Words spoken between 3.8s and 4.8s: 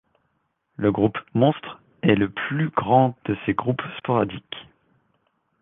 sporadiques.